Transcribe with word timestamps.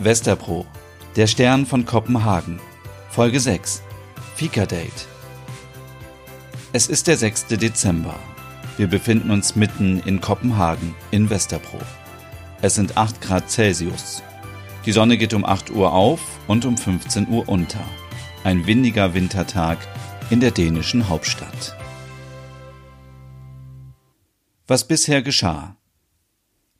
Westerpro, 0.00 0.64
der 1.16 1.26
Stern 1.26 1.66
von 1.66 1.84
Kopenhagen. 1.84 2.60
Folge 3.10 3.40
6. 3.40 3.82
Fika 4.36 4.64
Date. 4.64 5.08
Es 6.72 6.86
ist 6.86 7.08
der 7.08 7.16
6. 7.16 7.46
Dezember. 7.46 8.14
Wir 8.76 8.86
befinden 8.86 9.32
uns 9.32 9.56
mitten 9.56 9.98
in 10.06 10.20
Kopenhagen 10.20 10.94
in 11.10 11.28
Westerpro. 11.30 11.80
Es 12.62 12.76
sind 12.76 12.96
8 12.96 13.20
Grad 13.20 13.50
Celsius. 13.50 14.22
Die 14.86 14.92
Sonne 14.92 15.18
geht 15.18 15.34
um 15.34 15.44
8 15.44 15.70
Uhr 15.70 15.92
auf 15.92 16.20
und 16.46 16.64
um 16.64 16.76
15 16.76 17.26
Uhr 17.28 17.48
unter. 17.48 17.82
Ein 18.44 18.68
windiger 18.68 19.14
Wintertag 19.14 19.78
in 20.30 20.38
der 20.38 20.52
dänischen 20.52 21.08
Hauptstadt. 21.08 21.76
Was 24.68 24.86
bisher 24.86 25.22
geschah. 25.22 25.77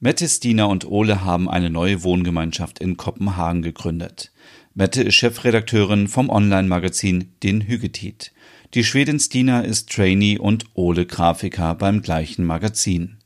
Mette, 0.00 0.28
Stina 0.28 0.66
und 0.66 0.88
Ole 0.88 1.24
haben 1.24 1.50
eine 1.50 1.70
neue 1.70 2.04
Wohngemeinschaft 2.04 2.78
in 2.78 2.96
Kopenhagen 2.96 3.62
gegründet. 3.62 4.30
Mette 4.72 5.02
ist 5.02 5.16
Chefredakteurin 5.16 6.06
vom 6.06 6.30
Online-Magazin 6.30 7.32
Den 7.42 7.62
Hügetit. 7.62 8.32
Die 8.74 8.84
Schwedin 8.84 9.18
Stina 9.18 9.62
ist 9.62 9.90
Trainee 9.90 10.38
und 10.38 10.66
Ole 10.74 11.04
Grafiker 11.04 11.74
beim 11.74 12.00
gleichen 12.00 12.44
Magazin. 12.44 13.16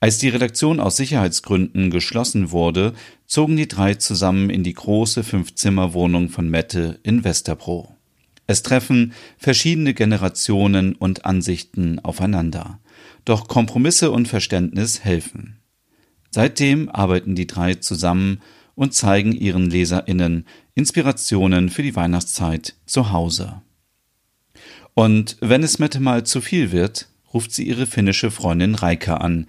Als 0.00 0.16
die 0.16 0.30
Redaktion 0.30 0.80
aus 0.80 0.96
Sicherheitsgründen 0.96 1.90
geschlossen 1.90 2.50
wurde, 2.50 2.94
zogen 3.26 3.58
die 3.58 3.68
drei 3.68 3.92
zusammen 3.96 4.48
in 4.48 4.64
die 4.64 4.72
große 4.72 5.22
Fünfzimmerwohnung 5.22 6.30
von 6.30 6.48
Mette 6.48 6.98
in 7.02 7.24
Westerbro. 7.24 7.94
Es 8.46 8.62
treffen 8.62 9.12
verschiedene 9.36 9.92
Generationen 9.92 10.94
und 10.94 11.26
Ansichten 11.26 11.98
aufeinander. 11.98 12.80
Doch 13.26 13.48
Kompromisse 13.48 14.10
und 14.10 14.28
Verständnis 14.28 15.04
helfen. 15.04 15.58
Seitdem 16.36 16.90
arbeiten 16.90 17.34
die 17.34 17.46
drei 17.46 17.76
zusammen 17.76 18.42
und 18.74 18.92
zeigen 18.92 19.32
ihren 19.32 19.70
Leserinnen 19.70 20.44
Inspirationen 20.74 21.70
für 21.70 21.82
die 21.82 21.96
Weihnachtszeit 21.96 22.74
zu 22.84 23.10
Hause. 23.10 23.62
Und 24.92 25.38
wenn 25.40 25.62
es 25.62 25.78
Mette 25.78 25.98
mal 25.98 26.24
zu 26.26 26.42
viel 26.42 26.72
wird, 26.72 27.08
ruft 27.32 27.52
sie 27.52 27.66
ihre 27.66 27.86
finnische 27.86 28.30
Freundin 28.30 28.74
Reika 28.74 29.14
an, 29.14 29.46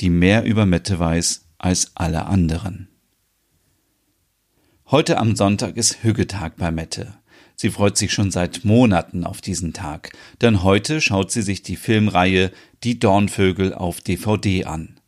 die 0.00 0.08
mehr 0.08 0.44
über 0.44 0.64
Mette 0.64 0.98
weiß 0.98 1.44
als 1.58 1.90
alle 1.94 2.24
anderen. 2.24 2.88
Heute 4.90 5.18
am 5.18 5.36
Sonntag 5.36 5.76
ist 5.76 6.02
Hüggetag 6.02 6.52
bei 6.56 6.70
Mette. 6.70 7.18
Sie 7.54 7.68
freut 7.68 7.98
sich 7.98 8.14
schon 8.14 8.30
seit 8.30 8.64
Monaten 8.64 9.24
auf 9.24 9.42
diesen 9.42 9.74
Tag, 9.74 10.12
denn 10.40 10.62
heute 10.62 11.02
schaut 11.02 11.32
sie 11.32 11.42
sich 11.42 11.60
die 11.62 11.76
Filmreihe 11.76 12.50
Die 12.82 12.98
Dornvögel 12.98 13.74
auf 13.74 14.00
DVD 14.00 14.64
an. 14.64 14.99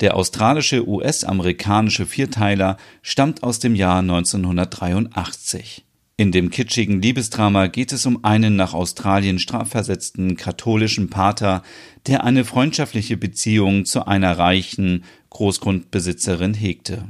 Der 0.00 0.16
australische 0.16 0.86
US-amerikanische 0.88 2.06
Vierteiler 2.06 2.76
stammt 3.02 3.42
aus 3.42 3.58
dem 3.58 3.74
Jahr 3.74 4.00
1983. 4.00 5.84
In 6.16 6.30
dem 6.30 6.50
kitschigen 6.50 7.00
Liebesdrama 7.00 7.66
geht 7.66 7.92
es 7.92 8.06
um 8.06 8.24
einen 8.24 8.54
nach 8.54 8.74
Australien 8.74 9.38
strafversetzten 9.38 10.36
katholischen 10.36 11.08
Pater, 11.08 11.62
der 12.06 12.24
eine 12.24 12.44
freundschaftliche 12.44 13.16
Beziehung 13.16 13.86
zu 13.86 14.06
einer 14.06 14.38
reichen 14.38 15.04
Großgrundbesitzerin 15.30 16.54
hegte. 16.54 17.08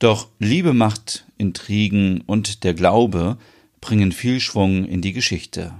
Doch 0.00 0.28
Liebe, 0.38 0.72
Macht, 0.72 1.26
Intrigen 1.38 2.22
und 2.22 2.64
der 2.64 2.74
Glaube 2.74 3.38
bringen 3.80 4.12
viel 4.12 4.40
Schwung 4.40 4.84
in 4.86 5.02
die 5.02 5.12
Geschichte. 5.12 5.74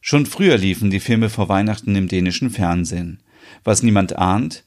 Schon 0.00 0.26
früher 0.26 0.56
liefen 0.56 0.90
die 0.90 1.00
Filme 1.00 1.30
vor 1.30 1.48
Weihnachten 1.48 1.94
im 1.94 2.08
dänischen 2.08 2.50
Fernsehen. 2.50 3.20
Was 3.64 3.82
niemand 3.82 4.18
ahnt, 4.18 4.64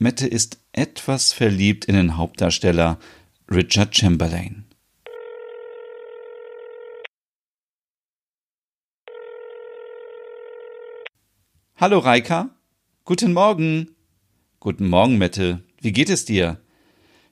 Mette 0.00 0.28
ist 0.28 0.60
etwas 0.70 1.32
verliebt 1.32 1.86
in 1.86 1.96
den 1.96 2.16
Hauptdarsteller 2.16 3.00
Richard 3.50 3.96
Chamberlain. 3.96 4.64
Hallo 11.74 11.98
Reika. 11.98 12.50
Guten 13.04 13.32
Morgen. 13.32 13.96
Guten 14.60 14.88
Morgen, 14.88 15.18
Mette. 15.18 15.64
Wie 15.80 15.90
geht 15.90 16.10
es 16.10 16.24
dir? 16.24 16.60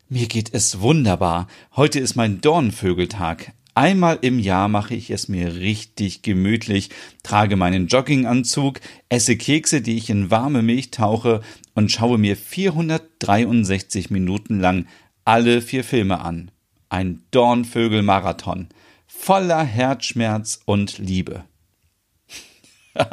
Mir 0.08 0.26
geht 0.26 0.52
es 0.52 0.80
wunderbar. 0.80 1.46
Heute 1.76 2.00
ist 2.00 2.16
mein 2.16 2.40
Dornvögeltag. 2.40 3.52
Einmal 3.76 4.20
im 4.22 4.38
Jahr 4.38 4.68
mache 4.68 4.94
ich 4.94 5.10
es 5.10 5.28
mir 5.28 5.56
richtig 5.56 6.22
gemütlich, 6.22 6.88
trage 7.22 7.56
meinen 7.56 7.88
Jogginganzug, 7.88 8.80
esse 9.10 9.36
Kekse, 9.36 9.82
die 9.82 9.98
ich 9.98 10.08
in 10.08 10.30
warme 10.30 10.62
Milch 10.62 10.92
tauche 10.92 11.42
und 11.74 11.92
schaue 11.92 12.16
mir 12.16 12.38
463 12.38 14.08
Minuten 14.08 14.60
lang 14.60 14.86
alle 15.26 15.60
vier 15.60 15.84
Filme 15.84 16.22
an. 16.22 16.50
Ein 16.88 17.24
Dornvögel-Marathon. 17.32 18.68
Voller 19.06 19.62
Herzschmerz 19.62 20.62
und 20.64 20.96
Liebe. 20.96 21.44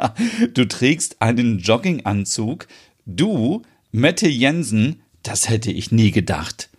du 0.54 0.64
trägst 0.66 1.20
einen 1.20 1.58
Jogginganzug? 1.58 2.68
Du, 3.04 3.60
Mette 3.92 4.28
Jensen? 4.28 5.02
Das 5.22 5.50
hätte 5.50 5.70
ich 5.70 5.92
nie 5.92 6.10
gedacht. 6.10 6.70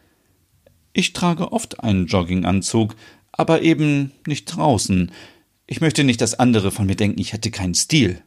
Ich 0.91 1.13
trage 1.13 1.51
oft 1.51 1.81
einen 1.81 2.07
Jogginganzug, 2.07 2.95
aber 3.37 3.61
eben 3.61 4.11
nicht 4.25 4.45
draußen. 4.45 5.11
Ich 5.67 5.81
möchte 5.81 6.03
nicht, 6.03 6.21
dass 6.21 6.39
andere 6.39 6.71
von 6.71 6.85
mir 6.85 6.95
denken, 6.95 7.19
ich 7.19 7.33
hätte 7.33 7.51
keinen 7.51 7.73
Stil. 7.73 8.21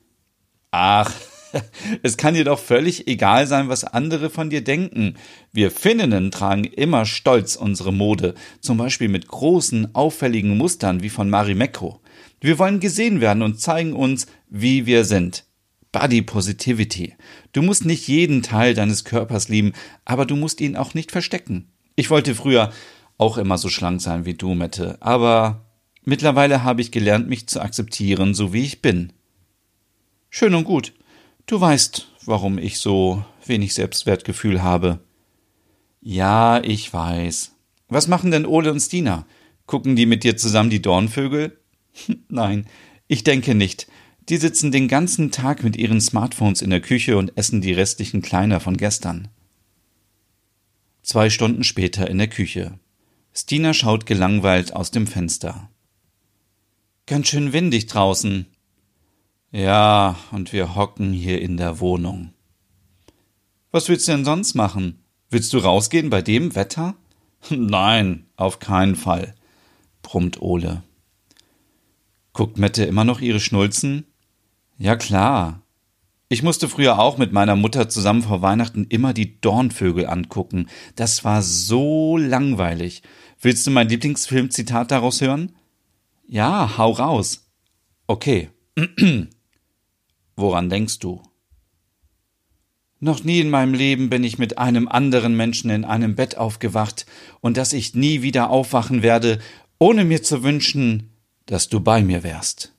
Ach, 0.71 1.13
es 2.03 2.17
kann 2.17 2.35
dir 2.35 2.45
doch 2.45 2.59
völlig 2.59 3.09
egal 3.09 3.47
sein, 3.47 3.69
was 3.69 3.85
andere 3.85 4.29
von 4.29 4.51
dir 4.51 4.63
denken. 4.63 5.15
Wir 5.53 5.71
Finninnen 5.71 6.31
tragen 6.31 6.65
immer 6.65 7.07
stolz 7.07 7.57
unsere 7.57 7.93
Mode, 7.93 8.35
zum 8.61 8.77
Beispiel 8.77 9.09
mit 9.09 9.29
großen, 9.29 9.95
auffälligen 9.95 10.57
Mustern 10.59 11.03
wie 11.03 11.09
von 11.09 11.31
Marimekko. 11.31 12.01
Wir 12.41 12.59
wollen 12.59 12.81
gesehen 12.81 13.21
werden 13.21 13.43
und 13.43 13.61
zeigen 13.61 13.95
uns, 13.95 14.27
wie 14.49 14.87
wir 14.87 15.05
sind. 15.05 15.45
Body 15.91 16.21
Positivity. 16.21 17.15
Du 17.53 17.63
musst 17.63 17.87
nicht 17.87 18.07
jeden 18.09 18.43
Teil 18.43 18.75
deines 18.75 19.05
Körpers 19.05 19.49
lieben, 19.49 19.73
aber 20.05 20.27
du 20.27 20.37
musst 20.37 20.61
ihn 20.61 20.77
auch 20.77 20.93
nicht 20.93 21.11
verstecken. 21.11 21.73
Ich 21.97 22.11
wollte 22.11 22.35
früher 22.35 22.73
auch 23.19 23.37
immer 23.37 23.59
so 23.59 23.69
schlank 23.69 24.01
sein 24.01 24.25
wie 24.25 24.35
du, 24.35 24.55
Mette, 24.55 24.97
aber 25.01 25.67
mittlerweile 26.05 26.65
habe 26.65 26.81
ich 26.81 26.91
gelernt, 26.91 27.29
mich 27.29 27.49
zu 27.49 27.61
akzeptieren, 27.61 28.33
so 28.33 28.53
wie 28.53 28.65
ich 28.65 28.81
bin. 28.81 29.13
Schön 30.31 30.55
und 30.55 30.65
gut. 30.65 30.95
Du 31.47 31.61
weißt, 31.61 32.09
warum 32.25 32.59
ich 32.59 32.79
so 32.79 33.25
wenig 33.45 33.75
Selbstwertgefühl 33.75 34.63
habe. 34.63 35.01
Ja, 36.01 36.63
ich 36.63 36.93
weiß. 36.93 37.53
Was 37.89 38.07
machen 38.07 38.31
denn 38.31 38.47
Ole 38.47 38.71
und 38.71 38.81
Stina? 38.81 39.27
Gucken 39.67 39.97
die 39.97 40.07
mit 40.07 40.25
dir 40.25 40.37
zusammen 40.37 40.71
die 40.71 40.83
Dornvögel? 40.83 41.59
Nein, 42.29 42.67
ich 43.09 43.25
denke 43.25 43.55
nicht. 43.55 43.89
Die 44.29 44.37
sitzen 44.37 44.71
den 44.71 44.89
ganzen 44.89 45.31
Tag 45.31 45.65
mit 45.65 45.77
ihren 45.77 46.01
Smartphones 46.01 46.61
in 46.61 46.71
der 46.71 46.83
Küche 46.83 47.17
und 47.17 47.37
essen 47.37 47.63
die 47.63 47.73
restlichen 47.73 48.21
Kleiner 48.21 48.61
von 48.61 48.77
gestern. 48.77 49.29
Zwei 51.03 51.31
Stunden 51.31 51.65
später 51.65 52.09
in 52.09 52.19
der 52.19 52.29
Küche. 52.29 52.79
Stina 53.35 53.75
schaut 53.75 54.07
gelangweilt 54.07 54.75
aus 54.75 54.91
dem 54.91 55.07
Fenster. 55.07 55.71
Ganz 57.07 57.29
schön 57.29 57.53
windig 57.53 57.87
draußen. 57.87 58.47
Ja, 59.51 60.17
und 60.31 60.53
wir 60.53 60.75
hocken 60.75 61.13
hier 61.13 61.41
in 61.41 61.57
der 61.57 61.81
Wohnung. 61.81 62.35
Was 63.71 63.89
willst 63.89 64.09
du 64.09 64.13
denn 64.13 64.25
sonst 64.25 64.55
machen? 64.55 65.03
Willst 65.31 65.53
du 65.53 65.59
rausgehen 65.59 66.11
bei 66.11 66.23
dem 66.23 66.55
Wetter? 66.55 66.97
Nein, 67.51 68.27
auf 68.37 68.59
keinen 68.59 68.97
Fall, 68.97 69.35
brummt 70.03 70.41
Ole. 70.41 70.83
Guckt 72.33 72.59
Mette 72.59 72.85
immer 72.85 73.05
noch 73.05 73.21
ihre 73.21 73.41
Schnulzen? 73.41 74.05
Ja 74.77 74.97
klar. 74.97 75.63
Ich 76.31 76.43
musste 76.43 76.69
früher 76.69 76.99
auch 76.99 77.17
mit 77.17 77.33
meiner 77.33 77.57
Mutter 77.57 77.89
zusammen 77.89 78.23
vor 78.23 78.43
Weihnachten 78.43 78.85
immer 78.91 79.15
die 79.15 79.41
Dornvögel 79.41 80.07
angucken. 80.07 80.69
Das 80.95 81.25
war 81.25 81.43
so 81.43 82.19
langweilig. 82.19 83.03
Willst 83.41 83.67
du 83.67 83.71
mein 83.71 83.89
Lieblingsfilmzitat 83.89 84.91
daraus 84.91 85.23
hören? 85.23 85.53
Ja, 86.27 86.77
hau 86.77 86.91
raus. 86.91 87.49
Okay. 88.07 88.51
Woran 90.37 90.69
denkst 90.69 90.99
du? 90.99 91.23
Noch 93.01 93.25
nie 93.25 93.41
in 93.41 93.49
meinem 93.49 93.73
Leben 93.73 94.11
bin 94.11 94.23
ich 94.23 94.39
mit 94.39 94.59
einem 94.59 94.87
anderen 94.87 95.35
Menschen 95.35 95.71
in 95.71 95.85
einem 95.85 96.15
Bett 96.15 96.37
aufgewacht 96.37 97.07
und 97.41 97.57
dass 97.57 97.73
ich 97.73 97.95
nie 97.95 98.21
wieder 98.23 98.51
aufwachen 98.51 99.03
werde, 99.03 99.39
ohne 99.79 100.05
mir 100.05 100.23
zu 100.23 100.43
wünschen, 100.43 101.11
dass 101.47 101.69
du 101.69 101.81
bei 101.81 102.03
mir 102.03 102.23
wärst. 102.23 102.75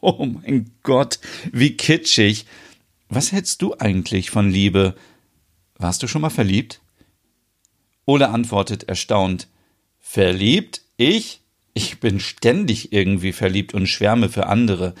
Oh 0.00 0.26
mein 0.26 0.70
Gott, 0.82 1.18
wie 1.52 1.76
kitschig. 1.76 2.46
Was 3.08 3.32
hältst 3.32 3.62
du 3.62 3.74
eigentlich 3.78 4.30
von 4.30 4.50
Liebe? 4.50 4.94
Warst 5.78 6.02
du 6.02 6.08
schon 6.08 6.22
mal 6.22 6.30
verliebt? 6.30 6.80
Ole 8.04 8.28
antwortet 8.28 8.84
erstaunt. 8.84 9.48
Verliebt? 9.98 10.82
Ich? 10.96 11.40
Ich 11.74 12.00
bin 12.00 12.20
ständig 12.20 12.92
irgendwie 12.92 13.32
verliebt 13.32 13.74
und 13.74 13.86
schwärme 13.86 14.28
für 14.28 14.46
andere. 14.46 14.94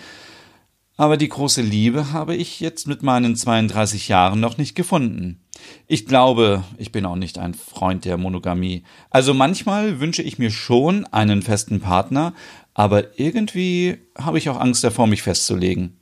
Aber 0.96 1.16
die 1.18 1.28
große 1.28 1.60
Liebe 1.60 2.12
habe 2.12 2.34
ich 2.34 2.60
jetzt 2.60 2.86
mit 2.86 3.02
meinen 3.02 3.36
32 3.36 4.08
Jahren 4.08 4.40
noch 4.40 4.56
nicht 4.56 4.74
gefunden. 4.74 5.40
Ich 5.86 6.06
glaube, 6.06 6.64
ich 6.78 6.90
bin 6.90 7.04
auch 7.04 7.16
nicht 7.16 7.38
ein 7.38 7.54
Freund 7.54 8.04
der 8.04 8.16
Monogamie. 8.16 8.82
Also 9.10 9.34
manchmal 9.34 10.00
wünsche 10.00 10.22
ich 10.22 10.38
mir 10.38 10.50
schon 10.50 11.04
einen 11.06 11.42
festen 11.42 11.80
Partner, 11.80 12.34
aber 12.72 13.18
irgendwie 13.18 13.98
habe 14.16 14.38
ich 14.38 14.48
auch 14.48 14.58
Angst 14.58 14.84
davor, 14.84 15.06
mich 15.06 15.22
festzulegen. 15.22 15.98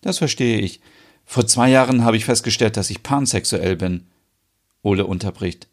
Das 0.00 0.18
verstehe 0.18 0.60
ich. 0.60 0.80
Vor 1.26 1.46
zwei 1.46 1.70
Jahren 1.70 2.02
habe 2.02 2.16
ich 2.16 2.24
festgestellt, 2.24 2.76
dass 2.76 2.90
ich 2.90 3.02
pansexuell 3.02 3.76
bin. 3.76 4.06
Ole 4.82 5.06
unterbricht. 5.06 5.68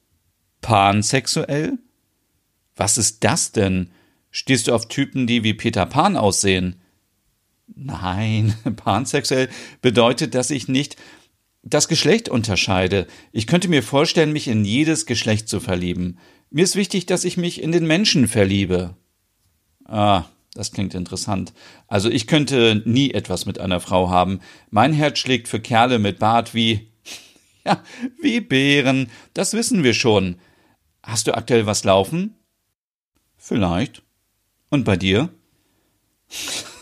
Pansexuell? 0.61 1.77
Was 2.75 2.97
ist 2.97 3.23
das 3.23 3.53
denn? 3.53 3.89
Stehst 4.31 4.67
du 4.67 4.75
auf 4.75 4.87
Typen, 4.87 5.27
die 5.27 5.43
wie 5.43 5.53
Peter 5.53 5.85
Pan 5.85 6.17
aussehen? 6.17 6.81
Nein, 7.67 8.53
pansexuell 8.75 9.49
bedeutet, 9.81 10.35
dass 10.35 10.49
ich 10.49 10.67
nicht 10.67 10.95
das 11.63 11.87
Geschlecht 11.87 12.29
unterscheide. 12.29 13.07
Ich 13.31 13.47
könnte 13.47 13.67
mir 13.67 13.83
vorstellen, 13.83 14.31
mich 14.31 14.47
in 14.47 14.63
jedes 14.63 15.05
Geschlecht 15.05 15.49
zu 15.49 15.59
verlieben. 15.59 16.17
Mir 16.49 16.63
ist 16.63 16.75
wichtig, 16.75 17.05
dass 17.05 17.25
ich 17.25 17.35
mich 17.37 17.61
in 17.61 17.71
den 17.71 17.85
Menschen 17.85 18.27
verliebe. 18.27 18.95
Ah, 19.85 20.25
das 20.53 20.71
klingt 20.71 20.95
interessant. 20.95 21.53
Also 21.87 22.09
ich 22.09 22.25
könnte 22.25 22.81
nie 22.85 23.11
etwas 23.11 23.45
mit 23.45 23.59
einer 23.59 23.79
Frau 23.79 24.09
haben. 24.09 24.39
Mein 24.69 24.93
Herz 24.93 25.19
schlägt 25.19 25.47
für 25.47 25.59
Kerle 25.59 25.99
mit 25.99 26.19
Bart 26.19 26.53
wie 26.53 26.91
ja, 27.65 27.83
wie 28.21 28.39
Bären. 28.39 29.09
Das 29.33 29.53
wissen 29.53 29.83
wir 29.83 29.93
schon. 29.93 30.37
Hast 31.03 31.27
du 31.27 31.35
aktuell 31.35 31.65
was 31.65 31.83
laufen? 31.83 32.35
Vielleicht. 33.37 34.03
Und 34.69 34.83
bei 34.83 34.97
dir? 34.97 35.29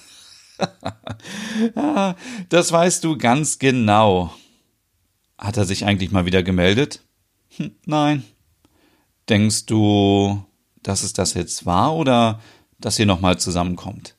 das 2.50 2.72
weißt 2.72 3.04
du 3.04 3.18
ganz 3.18 3.60
genau. 3.60 4.34
Hat 5.38 5.58
er 5.58 5.66
sich 5.66 5.86
eigentlich 5.86 6.12
mal 6.12 6.26
wieder 6.26 6.44
gemeldet? 6.44 7.02
Hm, 7.58 7.72
nein. 7.86 8.24
Denkst 9.30 9.66
du, 9.66 10.46
dass 10.82 11.04
es 11.04 11.14
das 11.14 11.34
jetzt 11.34 11.66
war 11.66 11.96
oder 11.96 12.40
dass 12.80 13.00
ihr 13.00 13.06
nochmal 13.06 13.40
zusammenkommt? 13.40 14.16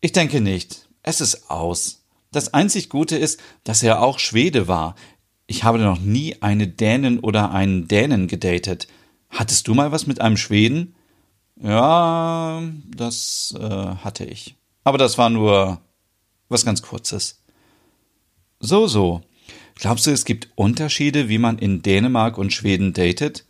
Ich 0.00 0.12
denke 0.12 0.40
nicht. 0.40 0.88
Es 1.02 1.20
ist 1.20 1.50
aus. 1.50 2.04
Das 2.32 2.54
einzig 2.54 2.88
Gute 2.88 3.16
ist, 3.16 3.40
dass 3.64 3.82
er 3.82 4.02
auch 4.02 4.18
Schwede 4.18 4.68
war. 4.68 4.94
Ich 5.46 5.64
habe 5.64 5.78
noch 5.78 5.98
nie 5.98 6.40
eine 6.42 6.68
Dänin 6.68 7.18
oder 7.18 7.50
einen 7.50 7.88
Dänen 7.88 8.28
gedatet. 8.28 8.86
Hattest 9.30 9.66
du 9.68 9.74
mal 9.74 9.92
was 9.92 10.06
mit 10.06 10.20
einem 10.20 10.36
Schweden? 10.36 10.94
Ja, 11.60 12.62
das 12.94 13.54
äh, 13.58 13.68
hatte 13.68 14.24
ich. 14.24 14.56
Aber 14.84 14.98
das 14.98 15.18
war 15.18 15.30
nur 15.30 15.80
was 16.48 16.64
ganz 16.64 16.82
Kurzes. 16.82 17.42
So, 18.60 18.86
so. 18.86 19.22
Glaubst 19.74 20.06
du, 20.06 20.10
es 20.10 20.24
gibt 20.24 20.48
Unterschiede, 20.56 21.28
wie 21.28 21.38
man 21.38 21.58
in 21.58 21.82
Dänemark 21.82 22.36
und 22.36 22.52
Schweden 22.52 22.92
datet? 22.92 23.46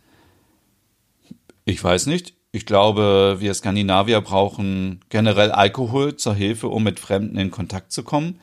Ich 1.65 1.83
weiß 1.83 2.05
nicht. 2.05 2.33
Ich 2.53 2.65
glaube, 2.65 3.37
wir 3.39 3.53
Skandinavier 3.53 4.19
brauchen 4.21 5.01
generell 5.09 5.51
Alkohol 5.51 6.17
zur 6.17 6.35
Hilfe, 6.35 6.67
um 6.67 6.83
mit 6.83 6.99
Fremden 6.99 7.37
in 7.37 7.51
Kontakt 7.51 7.91
zu 7.91 8.03
kommen. 8.03 8.39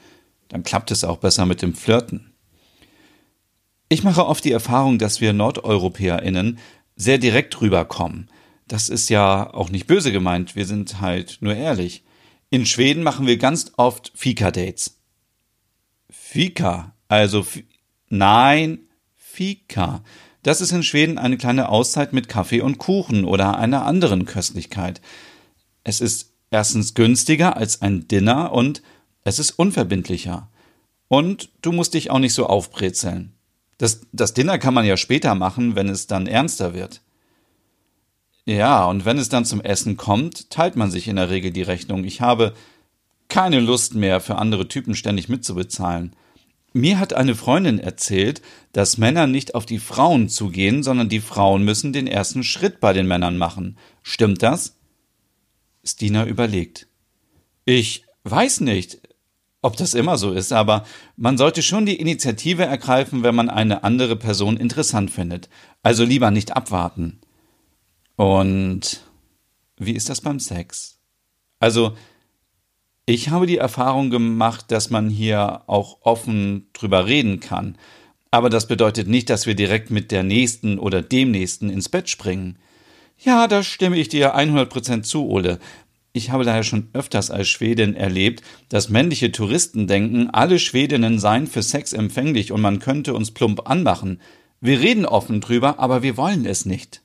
Dann 0.49 0.63
klappt 0.63 0.91
es 0.91 1.05
auch 1.05 1.19
besser 1.19 1.45
mit 1.45 1.61
dem 1.61 1.75
Flirten. 1.75 2.33
Ich 3.91 4.05
mache 4.05 4.27
oft 4.27 4.45
die 4.45 4.53
Erfahrung, 4.53 4.99
dass 4.99 5.21
wir 5.21 5.33
NordeuropäerInnen 5.33 6.59
sehr 6.97 7.19
direkt 7.19 7.61
rüberkommen. 7.61 8.31
Das 8.67 8.89
ist 8.89 9.09
ja 9.09 9.53
auch 9.53 9.71
nicht 9.71 9.87
böse 9.87 10.13
gemeint, 10.13 10.57
wir 10.57 10.67
sind 10.67 11.01
halt 11.01 11.39
nur 11.41 11.55
ehrlich. 11.55 12.05
In 12.51 12.65
Schweden 12.65 13.03
machen 13.03 13.27
wir 13.27 13.37
ganz 13.37 13.73
oft 13.77 14.11
Fika-Dates. 14.15 14.99
Fika, 16.11 16.95
also 17.09 17.47
nein, 18.09 18.81
Fika. 19.15 20.03
Das 20.43 20.63
ist 20.63 20.73
in 20.73 20.83
Schweden 20.83 21.19
eine 21.19 21.37
kleine 21.37 21.69
Auszeit 21.69 22.15
mit 22.15 22.29
Kaffee 22.29 22.63
und 22.63 22.79
Kuchen 22.79 23.25
oder 23.25 23.59
einer 23.59 23.85
anderen 23.85 24.25
Köstlichkeit. 24.25 25.03
Es 25.85 26.01
ist 26.01 26.33
erstens 26.51 26.95
günstiger 26.95 27.57
als 27.57 27.83
ein 27.83 28.09
Dinner 28.09 28.53
und 28.53 28.83
es 29.25 29.39
ist 29.39 29.51
unverbindlicher. 29.53 30.51
Und 31.09 31.51
du 31.61 31.73
musst 31.73 31.95
dich 31.95 32.11
auch 32.11 32.19
nicht 32.19 32.35
so 32.35 32.47
aufbrezeln. 32.47 33.35
Das, 33.77 34.01
das 34.13 34.33
Dinner 34.33 34.59
kann 34.59 34.75
man 34.75 34.87
ja 34.87 34.97
später 34.97 35.35
machen, 35.35 35.77
wenn 35.77 35.89
es 35.89 36.07
dann 36.07 36.27
ernster 36.27 36.73
wird. 36.73 37.03
Ja, 38.49 38.87
und 38.87 39.05
wenn 39.05 39.19
es 39.19 39.29
dann 39.29 39.45
zum 39.45 39.61
Essen 39.61 39.99
kommt, 39.99 40.49
teilt 40.49 40.75
man 40.75 40.91
sich 40.91 41.07
in 41.07 41.17
der 41.17 41.29
Regel 41.29 41.51
die 41.51 41.61
Rechnung. 41.61 42.05
Ich 42.05 42.23
habe 42.23 42.55
keine 43.29 43.61
Lust 43.61 43.95
mehr, 43.95 44.21
für 44.23 44.37
andere 44.37 44.69
Typen 44.69 44.95
ständig 44.95 45.29
mitzubezahlen. 45.29 46.17
Mir 46.73 46.99
hat 46.99 47.13
eine 47.13 47.35
Freundin 47.35 47.79
erzählt, 47.79 48.41
dass 48.73 48.97
Männer 48.97 49.27
nicht 49.27 49.55
auf 49.55 49.67
die 49.67 49.79
Frauen 49.79 50.31
zugehen, 50.31 50.83
sondern 50.83 51.11
die 51.11 51.21
Frauen 51.21 51.63
müssen 51.63 51.93
den 51.93 52.07
ersten 52.07 52.43
Schritt 52.43 52.81
bei 52.81 52.95
den 52.95 53.07
Männern 53.07 53.37
machen. 53.37 53.77
Stimmt 54.03 54.43
das? 54.43 54.79
Stina 55.85 56.25
überlegt. 56.25 56.87
Ich 57.67 58.05
weiß 58.25 58.61
nicht, 58.61 59.03
ob 59.61 59.77
das 59.77 59.93
immer 59.93 60.17
so 60.17 60.33
ist, 60.33 60.55
aber 60.55 60.87
man 61.19 61.37
sollte 61.37 61.61
schon 61.61 61.85
die 61.85 62.01
Initiative 62.01 62.65
ergreifen, 62.65 63.23
wenn 63.23 63.35
man 63.35 63.51
eine 63.51 63.85
andere 63.85 64.17
Person 64.17 64.57
interessant 64.57 65.11
findet. 65.11 65.51
Also 65.83 66.03
lieber 66.03 66.31
nicht 66.31 66.57
abwarten. 66.57 67.21
Und 68.19 69.01
wie 69.77 69.93
ist 69.93 70.09
das 70.09 70.21
beim 70.21 70.41
Sex? 70.41 70.99
Also, 71.61 71.97
ich 73.07 73.29
habe 73.29 73.47
die 73.47 73.59
Erfahrung 73.59 74.11
gemacht, 74.11 74.73
dass 74.73 74.91
man 74.91 75.09
hier 75.09 75.63
auch 75.69 75.99
offen 76.01 76.67
drüber 76.73 77.07
reden 77.07 77.39
kann. 77.39 77.79
Aber 78.33 78.51
das 78.51 78.67
bedeutet 78.67 79.07
nicht, 79.07 79.31
dass 79.31 79.47
wir 79.47 79.55
direkt 79.55 79.93
mit 79.93 80.11
der 80.11 80.25
nächsten 80.25 80.81
oder 80.81 81.01
dem 81.01 81.31
nächsten 81.31 81.71
ins 81.71 81.89
Bett 81.89 82.09
springen. 82.09 82.59
Ja, 83.19 83.47
da 83.47 83.63
stimme 83.63 83.97
ich 83.97 84.09
dir 84.09 84.37
100% 84.37 85.03
zu, 85.03 85.29
Ole. 85.29 85.61
Ich 86.13 86.31
habe 86.31 86.43
daher 86.43 86.65
schon 86.65 86.89
öfters 86.95 87.31
als 87.31 87.47
Schwedin 87.47 87.95
erlebt, 87.95 88.43
dass 88.69 88.89
männliche 88.89 89.31
Touristen 89.31 89.87
denken, 89.87 90.29
alle 90.31 90.59
Schwedinnen 90.59 91.21
seien 91.21 91.47
für 91.47 91.63
Sex 91.63 91.93
empfänglich 91.93 92.51
und 92.51 92.63
man 92.63 92.81
könnte 92.81 93.15
uns 93.15 93.31
plump 93.31 93.71
anmachen. 93.71 94.21
Wir 94.61 94.81
reden 94.81 95.07
offen 95.07 95.41
drüber, 95.41 95.79
aber 95.79 96.03
wir 96.03 96.17
wollen 96.17 96.47
es 96.47 96.67
nicht. 96.67 97.03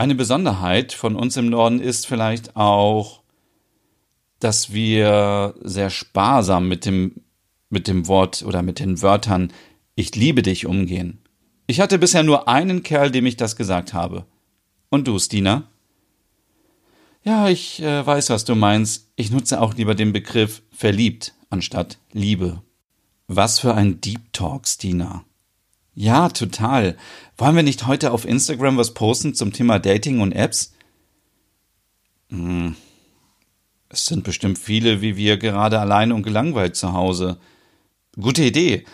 Eine 0.00 0.14
Besonderheit 0.14 0.94
von 0.94 1.14
uns 1.14 1.36
im 1.36 1.50
Norden 1.50 1.78
ist 1.78 2.06
vielleicht 2.06 2.56
auch, 2.56 3.20
dass 4.38 4.72
wir 4.72 5.54
sehr 5.60 5.90
sparsam 5.90 6.68
mit 6.68 6.86
dem, 6.86 7.16
mit 7.68 7.86
dem 7.86 8.08
Wort 8.08 8.42
oder 8.42 8.62
mit 8.62 8.78
den 8.78 9.02
Wörtern 9.02 9.52
ich 9.96 10.16
liebe 10.16 10.40
dich 10.40 10.64
umgehen. 10.64 11.18
Ich 11.66 11.80
hatte 11.80 11.98
bisher 11.98 12.22
nur 12.22 12.48
einen 12.48 12.82
Kerl, 12.82 13.10
dem 13.10 13.26
ich 13.26 13.36
das 13.36 13.56
gesagt 13.56 13.92
habe. 13.92 14.24
Und 14.88 15.06
du, 15.06 15.18
Stina? 15.18 15.68
Ja, 17.22 17.50
ich 17.50 17.82
äh, 17.82 18.06
weiß, 18.06 18.30
was 18.30 18.46
du 18.46 18.54
meinst. 18.54 19.10
Ich 19.16 19.30
nutze 19.30 19.60
auch 19.60 19.74
lieber 19.74 19.94
den 19.94 20.14
Begriff 20.14 20.62
verliebt 20.70 21.34
anstatt 21.50 21.98
Liebe. 22.10 22.62
Was 23.26 23.58
für 23.58 23.74
ein 23.74 24.00
Deep 24.00 24.32
Talk, 24.32 24.66
Stina. 24.66 25.26
Ja, 25.94 26.28
total. 26.28 26.96
Wollen 27.36 27.56
wir 27.56 27.62
nicht 27.62 27.86
heute 27.86 28.12
auf 28.12 28.24
Instagram 28.24 28.76
was 28.76 28.94
posten 28.94 29.34
zum 29.34 29.52
Thema 29.52 29.78
Dating 29.78 30.20
und 30.20 30.32
Apps? 30.32 30.72
Hm. 32.30 32.76
Es 33.88 34.06
sind 34.06 34.22
bestimmt 34.22 34.58
viele 34.58 35.02
wie 35.02 35.16
wir 35.16 35.36
gerade 35.36 35.80
allein 35.80 36.12
und 36.12 36.22
gelangweilt 36.22 36.76
zu 36.76 36.92
Hause. 36.92 37.38
Gute 38.18 38.44
Idee. 38.44 38.84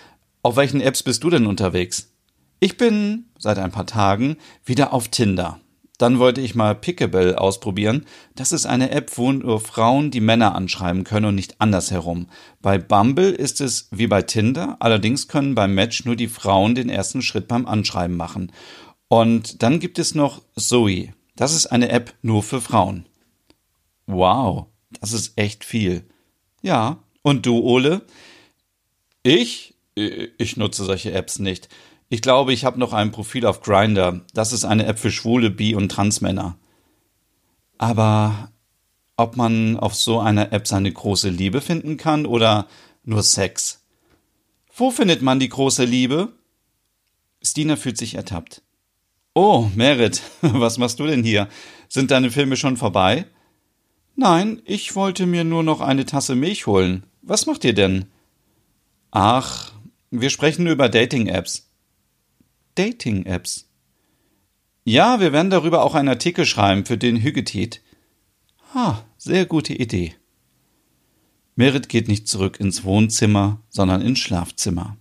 Auf 0.43 0.57
welchen 0.57 0.81
Apps 0.81 1.03
bist 1.03 1.23
du 1.23 1.31
denn 1.31 1.47
unterwegs? 1.47 2.13
Ich 2.61 2.79
bin 2.79 3.27
seit 3.39 3.59
ein 3.59 3.73
paar 3.73 3.87
Tagen 3.87 4.37
wieder 4.65 4.93
auf 4.95 5.09
Tinder. 5.09 5.61
Dann 5.99 6.19
wollte 6.19 6.41
ich 6.41 6.55
mal 6.55 6.75
Pickable 6.75 7.41
ausprobieren. 7.41 8.05
Das 8.35 8.53
ist 8.53 8.67
eine 8.67 8.91
App, 8.91 9.17
wo 9.17 9.33
nur 9.33 9.61
Frauen 9.61 10.11
die 10.11 10.21
Männer 10.21 10.55
anschreiben 10.55 11.05
können 11.05 11.27
und 11.27 11.35
nicht 11.35 11.61
andersherum. 11.61 12.29
Bei 12.61 12.79
Bumble 12.79 13.31
ist 13.31 13.61
es 13.61 13.89
wie 13.91 14.07
bei 14.07 14.23
Tinder, 14.23 14.77
allerdings 14.81 15.29
können 15.29 15.55
beim 15.55 15.75
Match 15.75 16.05
nur 16.05 16.17
die 16.17 16.29
Frauen 16.29 16.75
den 16.75 16.91
ersten 16.91 17.23
Schritt 17.23 17.49
beim 17.49 17.67
Anschreiben 17.67 18.17
machen. 18.17 18.53
Und 19.09 19.63
dann 19.63 19.81
gibt 19.81 19.99
es 19.99 20.15
noch 20.15 20.43
Zoe. 20.57 21.15
Das 21.37 21.55
ist 21.55 21.67
eine 21.67 21.91
App 21.91 22.15
nur 22.23 22.43
für 22.43 22.61
Frauen. 22.61 23.07
Wow, 24.07 24.67
das 25.01 25.13
ist 25.13 25.39
echt 25.39 25.65
viel. 25.65 26.05
Ja, 26.63 26.99
und 27.23 27.47
du, 27.47 27.59
Ole? 27.61 28.03
Ich? 29.23 29.75
Ich 29.95 30.57
nutze 30.57 30.85
solche 30.85 31.13
Apps 31.13 31.39
nicht. 31.39 31.69
Ich 32.09 32.23
glaube, 32.23 32.53
ich 32.53 32.65
habe 32.65 32.79
noch 32.79 32.93
ein 32.93 33.11
Profil 33.11 33.47
auf 33.47 33.61
Grinder. 33.63 34.21
Das 34.33 34.53
ist 34.53 34.65
eine 34.65 34.87
App 34.87 34.99
für 34.99 35.11
schwule, 35.11 35.51
bi 35.51 35.75
und 35.75 35.91
Transmänner. 35.91 36.57
Aber 37.79 38.51
ob 39.17 39.37
man 39.37 39.77
auf 39.79 39.95
so 39.95 40.21
einer 40.21 40.53
App 40.53 40.69
seine 40.69 40.93
große 40.93 41.31
Liebe 41.31 41.61
finden 41.61 41.97
kann 41.97 42.27
oder 42.27 42.67
nur 43.05 43.23
Sex? 43.23 43.85
Wo 44.75 44.91
findet 44.91 45.23
man 45.23 45.41
die 45.41 45.49
große 45.49 45.85
Liebe? 45.85 46.33
Stina 47.43 47.77
fühlt 47.77 47.97
sich 47.99 48.15
ertappt. 48.15 48.63
Oh, 49.35 49.69
Merit, 49.75 50.23
was 50.43 50.79
machst 50.79 51.01
du 51.01 51.07
denn 51.07 51.25
hier? 51.25 51.49
Sind 51.89 52.11
deine 52.11 52.31
Filme 52.31 52.57
schon 52.57 52.77
vorbei? 52.77 53.27
Nein, 54.15 54.63
ich 54.65 54.95
wollte 54.95 55.27
mir 55.27 55.45
nur 55.45 55.63
noch 55.63 55.81
eine 55.81 56.07
Tasse 56.07 56.35
Milch 56.35 56.67
holen. 56.67 57.05
Was 57.23 57.47
macht 57.47 57.65
ihr 57.65 57.75
denn? 57.75 58.07
Ach, 59.11 59.73
wir 60.11 60.31
sprechen 60.31 60.67
über 60.67 60.89
Dating-Apps. 60.89 61.66
Dating-Apps? 62.77 63.69
Ja, 64.85 65.19
wir 65.19 65.33
werden 65.33 65.51
darüber 65.51 65.83
auch 65.83 65.95
einen 65.95 66.09
Artikel 66.09 66.47
schreiben 66.47 66.87
für 66.87 66.97
den 66.97 67.21
Hügetit. 67.21 67.83
Ah, 68.73 69.03
sehr 69.19 69.45
gute 69.47 69.75
Idee. 69.75 70.15
Merit 71.57 71.89
geht 71.89 72.07
nicht 72.07 72.29
zurück 72.29 72.61
ins 72.61 72.85
Wohnzimmer, 72.85 73.61
sondern 73.69 74.03
ins 74.03 74.21
Schlafzimmer. 74.21 74.97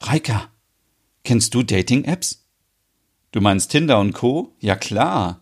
Reika, 0.00 0.50
kennst 1.22 1.54
du 1.54 1.62
Dating-Apps? 1.62 2.44
Du 3.32 3.40
meinst 3.40 3.70
Tinder 3.70 4.00
und 4.00 4.12
Co? 4.12 4.52
Ja 4.58 4.74
klar. 4.74 5.40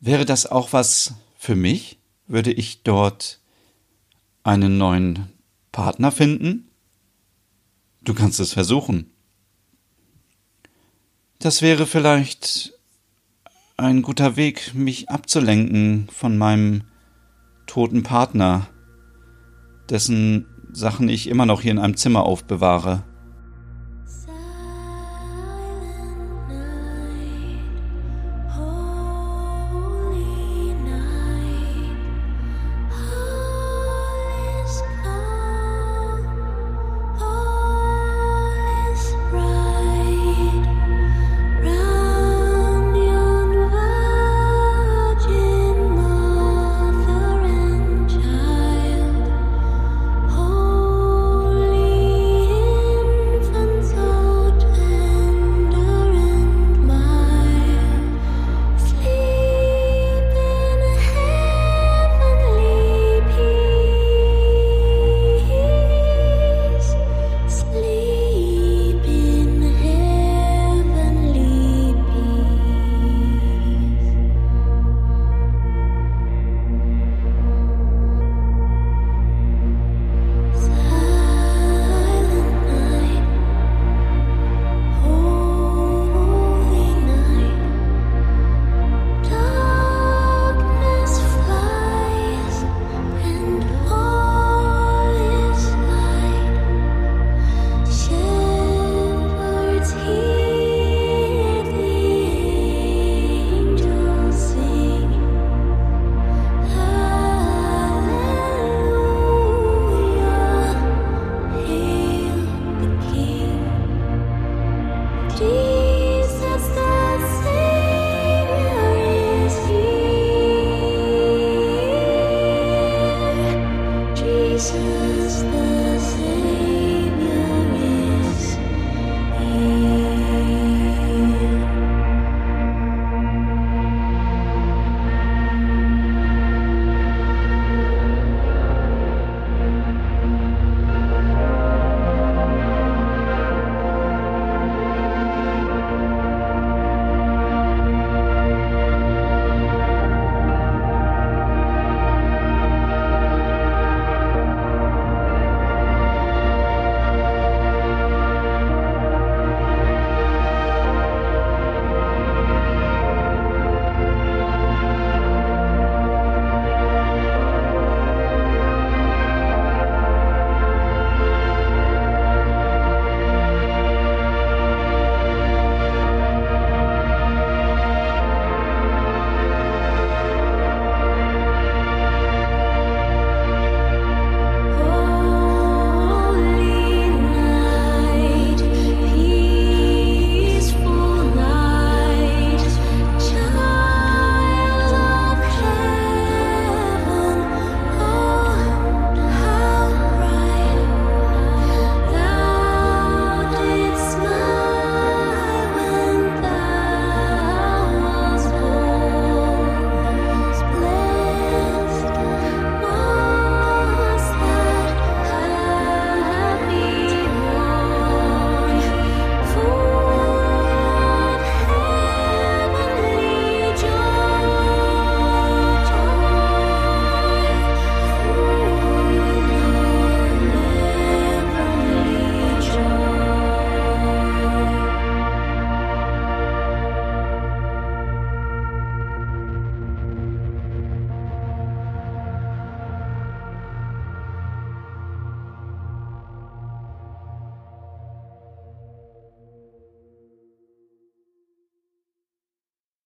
Wäre 0.00 0.24
das 0.24 0.46
auch 0.46 0.72
was 0.72 1.14
für 1.38 1.54
mich? 1.54 1.98
Würde 2.26 2.52
ich 2.52 2.82
dort 2.82 3.40
einen 4.42 4.76
neuen 4.76 5.32
Partner 5.72 6.12
finden? 6.12 6.67
Du 8.08 8.14
kannst 8.14 8.40
es 8.40 8.54
versuchen. 8.54 9.10
Das 11.40 11.60
wäre 11.60 11.84
vielleicht 11.84 12.72
ein 13.76 14.00
guter 14.00 14.36
Weg, 14.36 14.72
mich 14.74 15.10
abzulenken 15.10 16.08
von 16.10 16.38
meinem 16.38 16.84
toten 17.66 18.04
Partner, 18.04 18.66
dessen 19.90 20.46
Sachen 20.72 21.10
ich 21.10 21.28
immer 21.28 21.44
noch 21.44 21.60
hier 21.60 21.72
in 21.72 21.78
einem 21.78 21.98
Zimmer 21.98 22.22
aufbewahre. 22.22 23.04